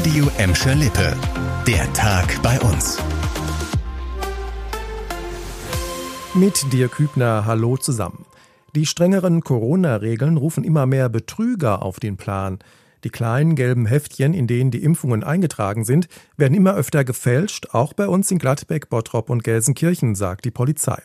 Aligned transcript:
Radio 0.00 0.30
Emscher 0.38 0.74
Lippe. 0.74 1.14
Der 1.66 1.92
Tag 1.92 2.40
bei 2.42 2.58
uns. 2.60 2.96
Mit 6.32 6.72
dir 6.72 6.88
Kübner, 6.88 7.44
hallo 7.44 7.76
zusammen. 7.76 8.24
Die 8.74 8.86
strengeren 8.86 9.42
Corona-Regeln 9.42 10.38
rufen 10.38 10.64
immer 10.64 10.86
mehr 10.86 11.10
Betrüger 11.10 11.82
auf 11.82 12.00
den 12.00 12.16
Plan. 12.16 12.60
Die 13.04 13.10
kleinen 13.10 13.56
gelben 13.56 13.84
Heftchen, 13.84 14.32
in 14.32 14.46
denen 14.46 14.70
die 14.70 14.82
Impfungen 14.82 15.22
eingetragen 15.22 15.84
sind, 15.84 16.08
werden 16.38 16.54
immer 16.54 16.74
öfter 16.76 17.04
gefälscht, 17.04 17.74
auch 17.74 17.92
bei 17.92 18.08
uns 18.08 18.30
in 18.30 18.38
Gladbeck, 18.38 18.88
Bottrop 18.88 19.28
und 19.28 19.44
Gelsenkirchen, 19.44 20.14
sagt 20.14 20.46
die 20.46 20.50
Polizei. 20.50 21.02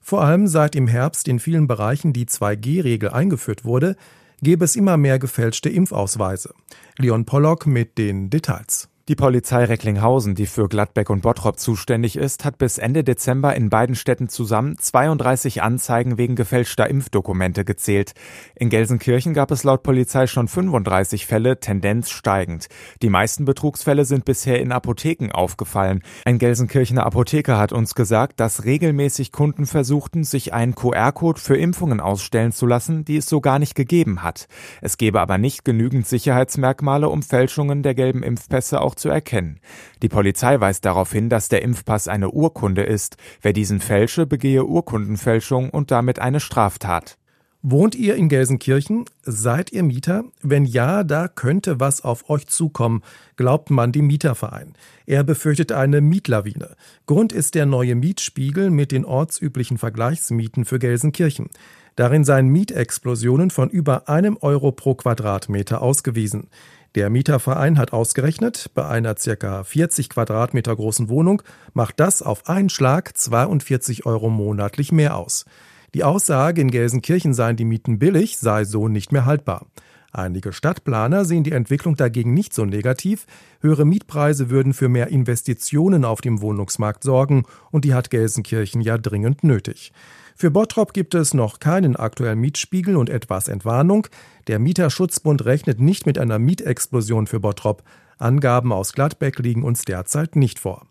Vor 0.00 0.24
allem 0.24 0.48
seit 0.48 0.74
im 0.74 0.88
Herbst 0.88 1.28
in 1.28 1.38
vielen 1.38 1.68
Bereichen 1.68 2.12
die 2.12 2.26
2G-Regel 2.26 3.10
eingeführt 3.10 3.64
wurde, 3.64 3.94
gäbe 4.42 4.64
es 4.64 4.76
immer 4.76 4.96
mehr 4.96 5.18
gefälschte 5.18 5.70
Impfausweise. 5.70 6.52
Leon 6.98 7.24
Pollock 7.24 7.66
mit 7.66 7.96
den 7.96 8.28
Details. 8.28 8.91
Die 9.08 9.16
Polizei 9.16 9.64
Recklinghausen, 9.64 10.36
die 10.36 10.46
für 10.46 10.68
Gladbeck 10.68 11.10
und 11.10 11.22
Bottrop 11.22 11.58
zuständig 11.58 12.14
ist, 12.14 12.44
hat 12.44 12.56
bis 12.56 12.78
Ende 12.78 13.02
Dezember 13.02 13.52
in 13.56 13.68
beiden 13.68 13.96
Städten 13.96 14.28
zusammen 14.28 14.78
32 14.78 15.60
Anzeigen 15.60 16.18
wegen 16.18 16.36
gefälschter 16.36 16.88
Impfdokumente 16.88 17.64
gezählt. 17.64 18.12
In 18.54 18.70
Gelsenkirchen 18.70 19.34
gab 19.34 19.50
es 19.50 19.64
laut 19.64 19.82
Polizei 19.82 20.28
schon 20.28 20.46
35 20.46 21.26
Fälle, 21.26 21.58
Tendenz 21.58 22.10
steigend. 22.10 22.68
Die 23.02 23.10
meisten 23.10 23.44
Betrugsfälle 23.44 24.04
sind 24.04 24.24
bisher 24.24 24.60
in 24.60 24.70
Apotheken 24.70 25.32
aufgefallen. 25.32 26.04
Ein 26.24 26.38
Gelsenkirchener 26.38 27.04
Apotheker 27.04 27.58
hat 27.58 27.72
uns 27.72 27.96
gesagt, 27.96 28.38
dass 28.38 28.62
regelmäßig 28.62 29.32
Kunden 29.32 29.66
versuchten, 29.66 30.22
sich 30.22 30.52
einen 30.52 30.76
QR-Code 30.76 31.40
für 31.40 31.56
Impfungen 31.56 31.98
ausstellen 31.98 32.52
zu 32.52 32.66
lassen, 32.66 33.04
die 33.04 33.16
es 33.16 33.26
so 33.26 33.40
gar 33.40 33.58
nicht 33.58 33.74
gegeben 33.74 34.22
hat. 34.22 34.46
Es 34.80 34.96
gebe 34.96 35.20
aber 35.20 35.38
nicht 35.38 35.64
genügend 35.64 36.06
Sicherheitsmerkmale, 36.06 37.08
um 37.08 37.24
Fälschungen 37.24 37.82
der 37.82 37.96
gelben 37.96 38.22
Impfpässe 38.22 38.80
auch 38.80 38.91
zu 38.94 39.08
erkennen. 39.08 39.60
Die 40.02 40.08
Polizei 40.08 40.60
weist 40.60 40.84
darauf 40.84 41.12
hin, 41.12 41.28
dass 41.28 41.48
der 41.48 41.62
Impfpass 41.62 42.08
eine 42.08 42.30
Urkunde 42.30 42.82
ist. 42.82 43.16
Wer 43.40 43.52
diesen 43.52 43.80
fälsche, 43.80 44.26
begehe 44.26 44.64
Urkundenfälschung 44.64 45.70
und 45.70 45.90
damit 45.90 46.18
eine 46.18 46.40
Straftat. 46.40 47.18
Wohnt 47.64 47.94
ihr 47.94 48.16
in 48.16 48.28
Gelsenkirchen? 48.28 49.04
Seid 49.22 49.70
ihr 49.70 49.84
Mieter? 49.84 50.24
Wenn 50.42 50.64
ja, 50.64 51.04
da 51.04 51.28
könnte 51.28 51.78
was 51.78 52.02
auf 52.02 52.28
euch 52.28 52.48
zukommen, 52.48 53.02
glaubt 53.36 53.70
man 53.70 53.92
dem 53.92 54.08
Mieterverein. 54.08 54.74
Er 55.06 55.22
befürchtet 55.22 55.70
eine 55.70 56.00
Mietlawine. 56.00 56.74
Grund 57.06 57.32
ist 57.32 57.54
der 57.54 57.66
neue 57.66 57.94
Mietspiegel 57.94 58.70
mit 58.70 58.90
den 58.90 59.04
ortsüblichen 59.04 59.78
Vergleichsmieten 59.78 60.64
für 60.64 60.80
Gelsenkirchen. 60.80 61.50
Darin 61.94 62.24
seien 62.24 62.48
Mietexplosionen 62.48 63.50
von 63.50 63.70
über 63.70 64.08
einem 64.08 64.36
Euro 64.40 64.72
pro 64.72 64.96
Quadratmeter 64.96 65.82
ausgewiesen. 65.82 66.48
Der 66.94 67.08
Mieterverein 67.08 67.78
hat 67.78 67.94
ausgerechnet, 67.94 68.70
bei 68.74 68.86
einer 68.86 69.14
ca. 69.14 69.64
40 69.64 70.10
Quadratmeter 70.10 70.76
großen 70.76 71.08
Wohnung 71.08 71.42
macht 71.72 71.98
das 71.98 72.20
auf 72.20 72.50
einen 72.50 72.68
Schlag 72.68 73.16
42 73.16 74.04
Euro 74.04 74.28
monatlich 74.28 74.92
mehr 74.92 75.16
aus. 75.16 75.46
Die 75.94 76.04
Aussage, 76.04 76.60
in 76.60 76.70
Gelsenkirchen 76.70 77.32
seien 77.32 77.56
die 77.56 77.64
Mieten 77.64 77.98
billig, 77.98 78.36
sei 78.36 78.64
so 78.64 78.88
nicht 78.88 79.10
mehr 79.10 79.24
haltbar. 79.24 79.66
Einige 80.14 80.52
Stadtplaner 80.52 81.24
sehen 81.24 81.42
die 81.42 81.52
Entwicklung 81.52 81.96
dagegen 81.96 82.34
nicht 82.34 82.52
so 82.52 82.66
negativ. 82.66 83.26
Höhere 83.60 83.86
Mietpreise 83.86 84.50
würden 84.50 84.74
für 84.74 84.90
mehr 84.90 85.08
Investitionen 85.08 86.04
auf 86.04 86.20
dem 86.20 86.42
Wohnungsmarkt 86.42 87.02
sorgen 87.02 87.44
und 87.70 87.86
die 87.86 87.94
hat 87.94 88.10
Gelsenkirchen 88.10 88.82
ja 88.82 88.98
dringend 88.98 89.42
nötig. 89.42 89.90
Für 90.36 90.50
Bottrop 90.50 90.92
gibt 90.92 91.14
es 91.14 91.32
noch 91.32 91.60
keinen 91.60 91.96
aktuellen 91.96 92.40
Mietspiegel 92.40 92.96
und 92.96 93.08
etwas 93.08 93.48
Entwarnung. 93.48 94.06
Der 94.48 94.58
Mieterschutzbund 94.58 95.46
rechnet 95.46 95.80
nicht 95.80 96.04
mit 96.04 96.18
einer 96.18 96.38
Mietexplosion 96.38 97.26
für 97.26 97.40
Bottrop. 97.40 97.82
Angaben 98.18 98.70
aus 98.70 98.92
Gladbeck 98.92 99.38
liegen 99.38 99.62
uns 99.62 99.82
derzeit 99.82 100.36
nicht 100.36 100.58
vor. 100.58 100.86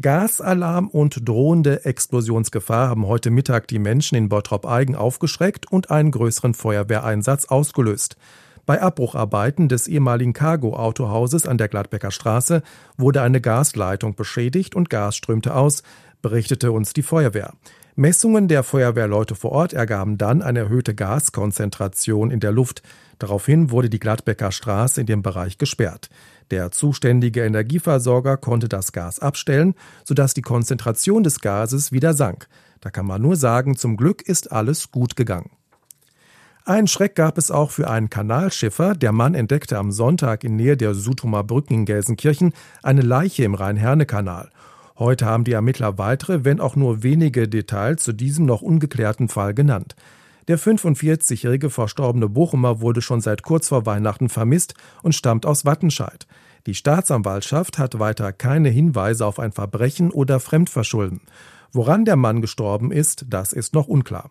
Gasalarm 0.00 0.88
und 0.88 1.28
drohende 1.28 1.84
Explosionsgefahr 1.84 2.88
haben 2.88 3.06
heute 3.06 3.30
Mittag 3.30 3.68
die 3.68 3.78
Menschen 3.78 4.16
in 4.16 4.28
Bottrop-Eigen 4.28 4.94
aufgeschreckt 4.94 5.70
und 5.70 5.90
einen 5.90 6.10
größeren 6.10 6.54
Feuerwehreinsatz 6.54 7.46
ausgelöst. 7.46 8.16
Bei 8.66 8.80
Abbrucharbeiten 8.80 9.68
des 9.68 9.88
ehemaligen 9.88 10.32
Cargo-Autohauses 10.32 11.46
an 11.46 11.58
der 11.58 11.68
Gladbecker 11.68 12.12
Straße 12.12 12.62
wurde 12.96 13.20
eine 13.20 13.40
Gasleitung 13.40 14.14
beschädigt 14.14 14.74
und 14.76 14.90
Gas 14.90 15.16
strömte 15.16 15.54
aus, 15.54 15.82
berichtete 16.22 16.72
uns 16.72 16.92
die 16.92 17.02
Feuerwehr. 17.02 17.52
Messungen 18.00 18.48
der 18.48 18.62
Feuerwehrleute 18.62 19.34
vor 19.34 19.52
Ort 19.52 19.74
ergaben 19.74 20.16
dann 20.16 20.40
eine 20.40 20.60
erhöhte 20.60 20.94
Gaskonzentration 20.94 22.30
in 22.30 22.40
der 22.40 22.50
Luft. 22.50 22.82
Daraufhin 23.18 23.70
wurde 23.70 23.90
die 23.90 23.98
Gladbecker 23.98 24.52
Straße 24.52 25.02
in 25.02 25.06
dem 25.06 25.20
Bereich 25.20 25.58
gesperrt. 25.58 26.08
Der 26.50 26.70
zuständige 26.70 27.44
Energieversorger 27.44 28.38
konnte 28.38 28.70
das 28.70 28.92
Gas 28.92 29.18
abstellen, 29.18 29.74
sodass 30.02 30.32
die 30.32 30.40
Konzentration 30.40 31.24
des 31.24 31.40
Gases 31.40 31.92
wieder 31.92 32.14
sank. 32.14 32.48
Da 32.80 32.88
kann 32.88 33.04
man 33.04 33.20
nur 33.20 33.36
sagen, 33.36 33.76
zum 33.76 33.98
Glück 33.98 34.22
ist 34.22 34.50
alles 34.50 34.90
gut 34.90 35.14
gegangen. 35.14 35.50
Ein 36.64 36.86
Schreck 36.86 37.14
gab 37.14 37.36
es 37.36 37.50
auch 37.50 37.70
für 37.70 37.90
einen 37.90 38.08
Kanalschiffer. 38.08 38.94
Der 38.94 39.12
Mann 39.12 39.34
entdeckte 39.34 39.76
am 39.76 39.92
Sonntag 39.92 40.42
in 40.42 40.56
Nähe 40.56 40.78
der 40.78 40.94
Sutumer 40.94 41.44
Brücken 41.44 41.74
in 41.74 41.84
Gelsenkirchen 41.84 42.54
eine 42.82 43.02
Leiche 43.02 43.44
im 43.44 43.52
Rhein-Herne-Kanal. 43.52 44.48
Heute 45.00 45.24
haben 45.24 45.44
die 45.44 45.52
Ermittler 45.52 45.96
weitere, 45.96 46.44
wenn 46.44 46.60
auch 46.60 46.76
nur 46.76 47.02
wenige 47.02 47.48
Details 47.48 48.02
zu 48.02 48.12
diesem 48.12 48.44
noch 48.44 48.60
ungeklärten 48.60 49.30
Fall 49.30 49.54
genannt. 49.54 49.96
Der 50.46 50.58
45-jährige 50.58 51.70
verstorbene 51.70 52.28
Bochumer 52.28 52.82
wurde 52.82 53.00
schon 53.00 53.22
seit 53.22 53.42
kurz 53.42 53.68
vor 53.68 53.86
Weihnachten 53.86 54.28
vermisst 54.28 54.74
und 55.02 55.14
stammt 55.14 55.46
aus 55.46 55.64
Wattenscheid. 55.64 56.26
Die 56.66 56.74
Staatsanwaltschaft 56.74 57.78
hat 57.78 57.98
weiter 57.98 58.34
keine 58.34 58.68
Hinweise 58.68 59.24
auf 59.24 59.38
ein 59.38 59.52
Verbrechen 59.52 60.10
oder 60.10 60.38
Fremdverschulden. 60.38 61.22
Woran 61.72 62.04
der 62.04 62.16
Mann 62.16 62.42
gestorben 62.42 62.92
ist, 62.92 63.24
das 63.30 63.54
ist 63.54 63.72
noch 63.72 63.88
unklar. 63.88 64.30